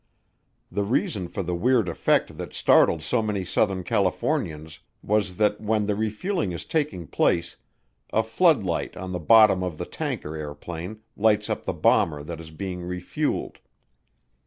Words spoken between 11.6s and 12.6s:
the bomber that is